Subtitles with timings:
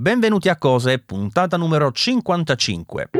[0.00, 3.10] benvenuti a Cose, puntata numero 55.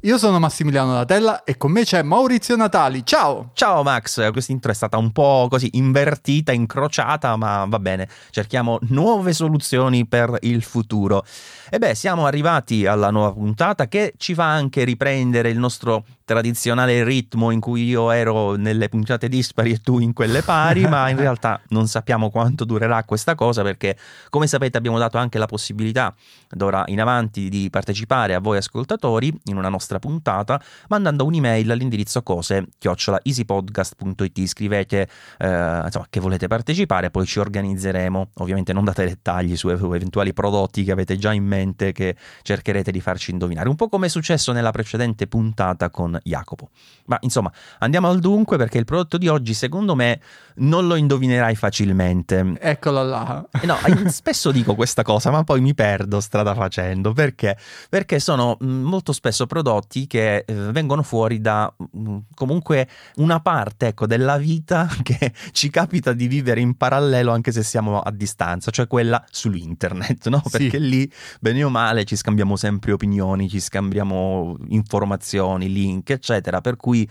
[0.00, 3.04] Io sono Massimiliano Latella e con me c'è Maurizio Natali.
[3.04, 3.50] Ciao!
[3.52, 8.78] Ciao Max, questa intro è stata un po' così invertita, incrociata, ma va bene, cerchiamo
[8.88, 11.24] nuove soluzioni per il futuro.
[11.70, 17.04] E beh, siamo arrivati alla nuova puntata che ci fa anche riprendere il nostro tradizionale
[17.04, 21.16] ritmo in cui io ero nelle puntate dispari e tu in quelle pari, ma in
[21.24, 23.96] realtà non sappiamo quanto durerà questa cosa perché,
[24.28, 26.14] come sapete, abbiamo dato anche la possibilità
[26.50, 32.22] d'ora in avanti di partecipare a voi ascoltatori in una nostra puntata mandando un'email all'indirizzo
[32.22, 35.08] cose easypodcast.it scrivete
[35.38, 38.30] eh, insomma, che volete partecipare poi ci organizzeremo.
[38.34, 43.00] Ovviamente non date dettagli su eventuali prodotti che avete già in mente che cercherete di
[43.00, 43.70] farci indovinare.
[43.70, 46.70] Un po' come è successo nella precedente puntata con Jacopo.
[47.06, 50.20] Ma insomma andiamo al dunque perché il prodotto di oggi secondo me
[50.56, 52.56] non lo indovinerai facilmente.
[52.60, 53.46] Eccolo là.
[53.62, 53.76] No
[54.06, 57.12] spesso dico questa cosa ma poi mi perdo strada facendo.
[57.12, 57.56] Perché?
[57.88, 63.88] Perché sono mm, molto spesso prodotti che eh, vengono fuori da mm, comunque una parte
[63.88, 68.70] ecco, della vita che ci capita di vivere in parallelo anche se siamo a distanza,
[68.70, 70.42] cioè quella su internet, no?
[70.50, 70.88] Perché sì.
[70.88, 77.08] lì, bene o male, ci scambiamo sempre opinioni, ci scambiamo informazioni, link, eccetera, per cui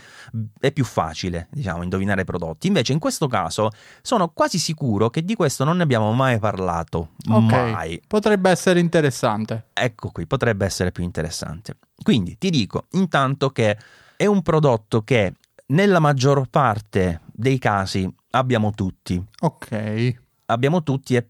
[0.59, 2.67] è più facile, diciamo, indovinare i prodotti.
[2.67, 3.69] Invece in questo caso
[4.01, 7.11] sono quasi sicuro che di questo non ne abbiamo mai parlato.
[7.29, 7.71] Okay.
[7.71, 8.01] Mai.
[8.07, 9.67] Potrebbe essere interessante.
[9.73, 11.77] Ecco qui, potrebbe essere più interessante.
[12.01, 13.77] Quindi ti dico intanto che
[14.15, 15.33] è un prodotto che
[15.67, 19.23] nella maggior parte dei casi abbiamo tutti.
[19.41, 20.15] Ok.
[20.45, 21.27] Abbiamo tutti e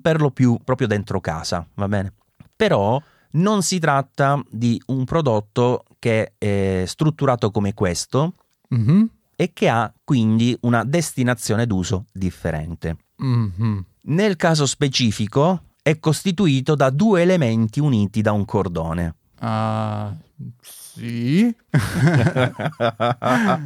[0.00, 2.12] per lo più proprio dentro casa, va bene?
[2.56, 3.00] Però
[3.32, 8.34] non si tratta di un prodotto che è strutturato come questo
[8.74, 9.04] mm-hmm.
[9.36, 12.96] e che ha quindi una destinazione d'uso differente.
[13.22, 13.78] Mm-hmm.
[14.02, 19.16] Nel caso specifico è costituito da due elementi uniti da un cordone.
[19.40, 20.14] Uh,
[20.60, 21.54] sì.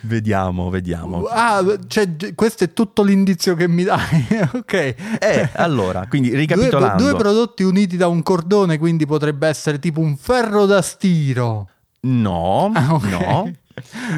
[0.00, 1.24] vediamo, vediamo.
[1.24, 4.26] Ah, cioè, questo è tutto l'indizio che mi dai.
[4.52, 4.72] ok.
[4.72, 7.02] Eh, allora, quindi ricapitolando.
[7.02, 11.68] Due, due prodotti uniti da un cordone, quindi potrebbe essere tipo un ferro da stiro.
[12.00, 13.10] No, ah, okay.
[13.10, 13.52] no.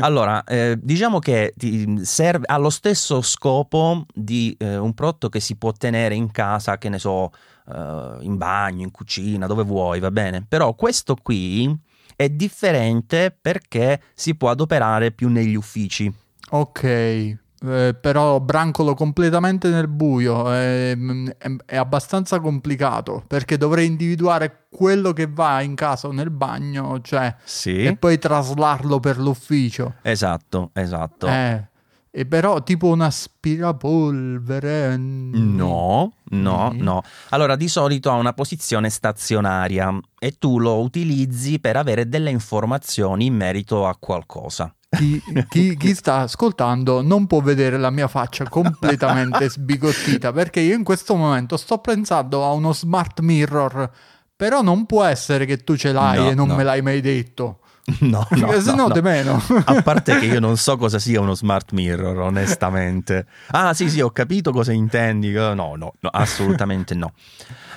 [0.00, 1.54] Allora, eh, diciamo che
[2.02, 6.78] serve, ha lo stesso scopo di eh, un prodotto che si può tenere in casa,
[6.78, 7.32] che ne so,
[7.66, 10.44] uh, in bagno, in cucina, dove vuoi, va bene.
[10.46, 11.74] Però questo qui
[12.16, 16.12] è differente perché si può adoperare più negli uffici.
[16.50, 24.66] Ok, eh, però brancolo completamente nel buio è, è, è, abbastanza complicato perché dovrei individuare
[24.70, 27.84] quello che va in casa o nel bagno, cioè, sì.
[27.84, 29.94] e poi traslarlo per l'ufficio.
[30.02, 31.26] Esatto, esatto.
[31.26, 31.68] Eh.
[32.18, 34.96] E però tipo un aspirapolvere?
[34.96, 37.02] No, no, no.
[37.28, 43.26] Allora di solito ha una posizione stazionaria e tu lo utilizzi per avere delle informazioni
[43.26, 44.74] in merito a qualcosa.
[44.88, 50.74] Chi, chi, chi, sta ascoltando non può vedere la mia faccia completamente sbigottita perché io
[50.74, 53.90] in questo momento sto pensando a uno smart mirror,
[54.34, 56.54] però non può essere che tu ce l'hai no, e non no.
[56.54, 57.58] me l'hai mai detto.
[58.00, 59.40] No, no, se no, no, meno.
[59.64, 63.26] A parte che io non so cosa sia uno smart mirror, onestamente.
[63.48, 65.30] Ah, sì, sì, ho capito cosa intendi.
[65.30, 67.12] No, no, no assolutamente no.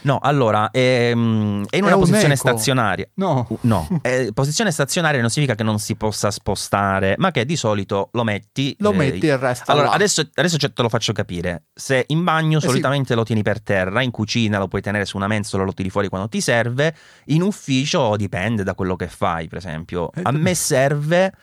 [0.02, 3.08] No, allora, è, ehm, è in una è posizione un stazionaria.
[3.16, 3.48] No.
[3.62, 8.10] No, è, posizione stazionaria non significa che non si possa spostare, ma che di solito
[8.14, 8.76] lo metti...
[8.80, 9.94] Lo eh, metti e resta Allora, là.
[9.94, 11.66] adesso, adesso te lo faccio capire.
[11.74, 13.16] Se in bagno eh solitamente sì.
[13.16, 16.08] lo tieni per terra, in cucina lo puoi tenere su una mensola, lo tiri fuori
[16.08, 16.96] quando ti serve,
[17.26, 20.10] in ufficio dipende da quello che fai, per esempio.
[20.22, 21.34] A me serve...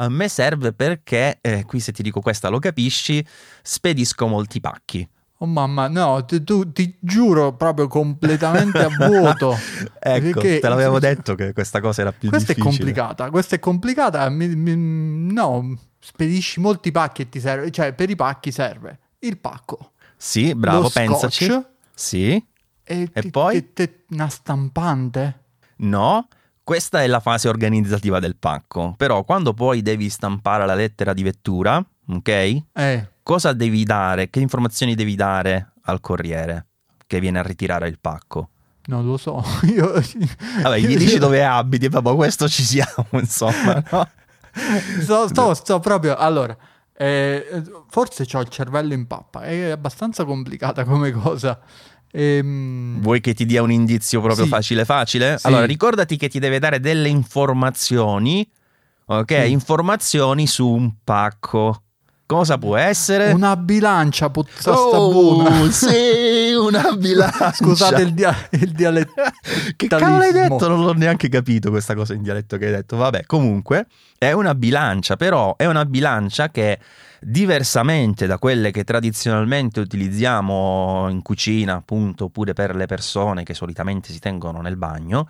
[0.00, 3.22] A me serve perché, eh, qui se ti dico questa lo capisci,
[3.60, 5.06] spedisco molti pacchi.
[5.42, 9.56] Oh mamma, no, ti, tu, ti giuro proprio completamente a vuoto.
[9.98, 12.68] ecco, perché, te l'avevo detto che questa cosa era più questa difficile.
[12.68, 17.70] Questa è complicata, questa è complicata, mi, mi, no, spedisci molti pacchi e ti serve,
[17.70, 19.92] cioè per i pacchi serve il pacco.
[20.14, 21.46] Sì, bravo, Lo pensaci.
[21.46, 22.46] Scotch, sì.
[22.84, 23.72] E, e ti, poi?
[23.72, 25.44] Ti, una stampante?
[25.76, 26.28] No,
[26.62, 31.22] questa è la fase organizzativa del pacco, però quando poi devi stampare la lettera di
[31.22, 32.28] vettura, ok?
[32.74, 36.66] Eh cosa devi dare, che informazioni devi dare al corriere
[37.06, 38.48] che viene a ritirare il pacco?
[38.86, 39.40] Non lo so.
[39.72, 39.92] Io...
[40.62, 43.84] Vabbè, gli dici dove abiti, vabbè, questo ci siamo, insomma.
[43.88, 44.08] No?
[45.00, 46.16] sto, sto, sto, proprio.
[46.16, 46.56] Allora,
[46.92, 49.42] eh, forse ho il cervello in pappa.
[49.42, 51.56] È abbastanza complicata come cosa.
[52.10, 53.00] Ehm...
[53.00, 54.50] Vuoi che ti dia un indizio proprio sì.
[54.50, 55.38] facile facile?
[55.38, 55.46] Sì.
[55.46, 58.44] Allora, ricordati che ti deve dare delle informazioni,
[59.04, 59.32] ok?
[59.32, 59.50] Sì.
[59.52, 61.84] Informazioni su un pacco.
[62.30, 63.32] Cosa può essere?
[63.32, 65.68] Una bilancia piuttosto oh, buona.
[65.72, 67.50] sì, una bilancia.
[67.50, 69.20] Scusate il, dia- il dialetto.
[69.74, 70.68] che cavolo hai detto?
[70.68, 72.96] Non l'ho neanche capito questa cosa in dialetto che hai detto.
[72.96, 73.86] Vabbè, comunque
[74.16, 76.78] è una bilancia, però è una bilancia che
[77.18, 84.12] diversamente da quelle che tradizionalmente utilizziamo in cucina, appunto, oppure per le persone che solitamente
[84.12, 85.26] si tengono nel bagno,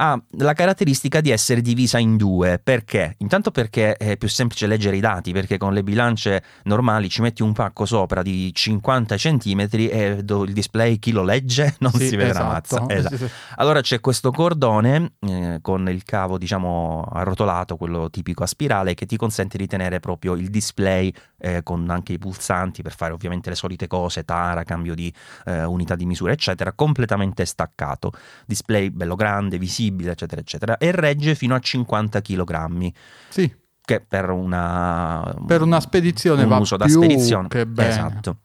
[0.00, 2.60] ha la caratteristica di essere divisa in due.
[2.62, 3.14] Perché?
[3.18, 7.42] Intanto perché è più semplice leggere i dati, perché con le bilance normali ci metti
[7.42, 12.16] un pacco sopra di 50 cm e il display chi lo legge non Sì, si
[12.16, 12.44] vede esatto.
[12.44, 12.76] una mazza.
[12.88, 13.16] Sì, Esatto.
[13.16, 13.28] sì.
[13.56, 19.04] Allora c'è questo cordone eh, con il cavo, diciamo, arrotolato, quello tipico a spirale, che
[19.06, 23.48] ti consente di tenere proprio il display eh, con anche i pulsanti per fare ovviamente
[23.50, 25.12] le solite cose, tara, cambio di
[25.46, 28.12] eh, unità di misura, eccetera, completamente staccato.
[28.46, 32.92] Display bello grande, visibile, eccetera, eccetera, e regge fino a 50 kg,
[33.28, 33.54] Sì,
[33.84, 37.48] che per una, per una spedizione un va uso da spedizione.
[37.48, 37.88] che bene.
[37.88, 38.36] Esatto.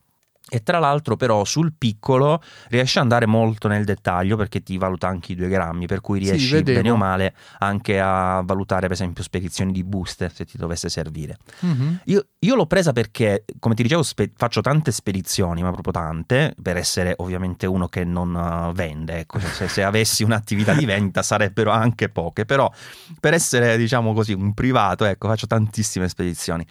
[0.53, 2.39] E tra l'altro, però, sul piccolo
[2.69, 6.19] riesci ad andare molto nel dettaglio perché ti valuta anche i due grammi, per cui
[6.23, 6.77] Sì, riesci vedevo.
[6.77, 11.39] bene o male anche a valutare, per esempio, spedizioni di booster se ti dovesse servire.
[11.61, 12.01] Mhm.
[12.05, 16.53] Io, io l'ho presa perché, come ti dicevo, spe- faccio tante spedizioni, ma proprio tante,
[16.61, 19.17] per essere ovviamente uno che non eh, vende.
[19.21, 22.71] Ecco, cioè, se, se avessi un'attività di vendita sarebbero anche poche, però
[23.19, 26.63] per essere, diciamo così, un privato, ecco, faccio tantissime spedizioni.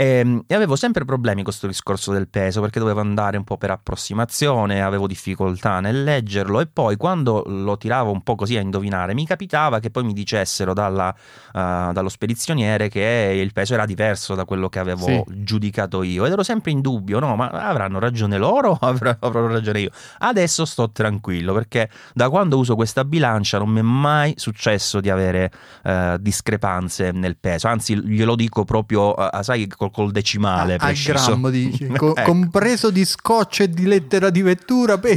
[0.00, 3.58] E, e avevo sempre problemi con questo discorso del peso perché dovevo andare un po'
[3.58, 8.60] per approssimazione, avevo difficoltà nel leggerlo e poi quando lo tiravo un po' così a
[8.62, 13.84] indovinare mi capitava che poi mi dicessero dalla, eh, dallo spedizioniere che il peso era
[13.84, 15.22] diverso da quello che avevo Sì.
[15.28, 19.48] giudicato io ed ero sempre in dubbio, no, ma avranno ragione loro o avrò, avrò
[19.48, 19.90] ragione io?
[20.20, 25.10] Adesso sto tranquillo perché da quando uso questa bilancia non mi è mai successo di
[25.10, 25.52] avere
[25.84, 31.12] eh, discrepanze nel peso, anzi glielo dico proprio, eh, sai, col, col decimale a preciso.
[31.12, 32.22] grammo dici, Co- Ecco.
[32.30, 34.98] compreso di scotch e di lettera di vettura.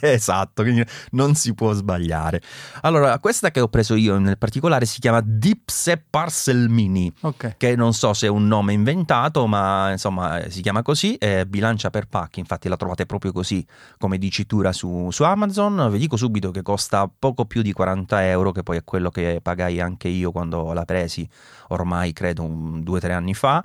[0.00, 2.40] Esatto, quindi non si può sbagliare.
[2.82, 7.12] Allora, questa che ho preso io nel particolare si chiama Dipse Parcel Mini.
[7.20, 7.54] ok.
[7.56, 11.14] Che non so se è un nome inventato, ma insomma eh, si chiama così.
[11.16, 13.64] È bilancia per pacchi, infatti la trovate proprio così
[13.98, 15.88] come dicitura su, su Amazon.
[15.90, 19.40] Vi dico subito che costa poco più di 40 euro, che poi è quello che
[19.42, 21.28] pagai anche io quando la presi,
[21.68, 23.64] ormai credo un, due o tre anni fa.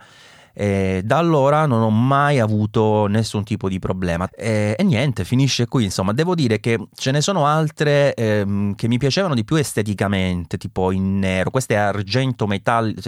[0.53, 5.67] E da allora non ho mai avuto nessun tipo di problema e, e niente, finisce
[5.67, 5.85] qui.
[5.85, 10.57] Insomma, devo dire che ce ne sono altre ehm, che mi piacevano di più esteticamente,
[10.57, 11.49] tipo in nero.
[11.49, 13.01] Questa è argento metallico,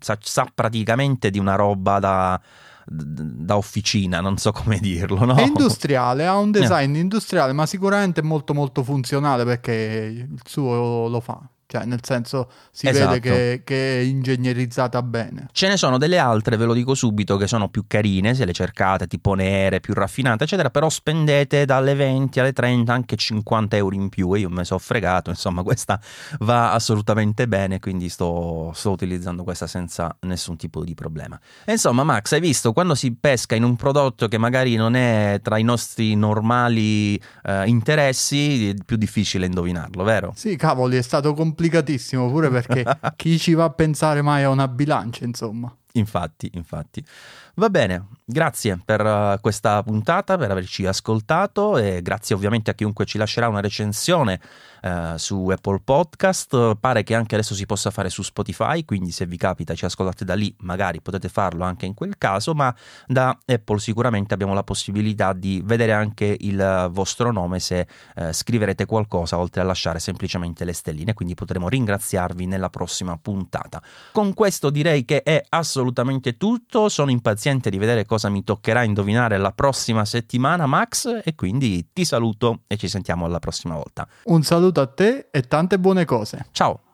[0.00, 2.40] sa, sa praticamente di una roba da,
[2.86, 5.24] da officina, non so come dirlo.
[5.24, 5.34] No?
[5.34, 11.20] È industriale, ha un design industriale, ma sicuramente molto molto funzionale perché il suo lo
[11.20, 11.40] fa.
[11.70, 13.10] Cioè, nel senso, si Esatto.
[13.10, 15.48] vede che, che è ingegnerizzata bene.
[15.52, 18.54] Ce ne sono delle altre, ve lo dico subito, che sono più carine, se le
[18.54, 23.94] cercate, tipo nere, più raffinate, eccetera, però spendete dalle 20 alle 30 anche 50 euro
[23.94, 26.00] in più e io me sono fregato, insomma questa
[26.38, 31.38] va assolutamente bene, quindi sto, sto utilizzando questa senza nessun tipo di problema.
[31.66, 35.38] E insomma Max, hai visto, quando si pesca in un prodotto che magari non è
[35.42, 40.32] tra i nostri normali eh, interessi, è più difficile indovinarlo, vero?
[40.34, 42.84] Sì, cavoli, è stato complicatissimo pure perché
[43.16, 45.74] chi ci va a pensare mai a una bilancia, insomma.
[45.98, 47.04] Infatti, infatti.
[47.54, 53.04] Va bene, grazie per eh, questa puntata, per averci ascoltato e grazie ovviamente a chiunque
[53.04, 54.40] ci lascerà una recensione
[54.80, 56.76] eh, su Apple Podcast.
[56.76, 60.24] Pare che anche adesso si possa fare su Spotify, quindi se vi capita ci ascoltate
[60.24, 62.72] da lì, magari potete farlo anche in quel caso, ma
[63.06, 68.86] da Apple sicuramente abbiamo la possibilità di vedere anche il vostro nome se eh, scriverete
[68.86, 73.82] qualcosa oltre a lasciare semplicemente le stelline, quindi potremo ringraziarvi nella prossima puntata.
[74.12, 75.42] Con questo direi che è
[75.88, 81.34] assolutamente tutto, sono impaziente di vedere cosa mi toccherà indovinare la prossima settimana Max e
[81.34, 84.06] quindi ti saluto e ci sentiamo alla prossima volta.
[84.24, 86.46] Un saluto a te e tante buone cose.
[86.52, 86.87] Ciao!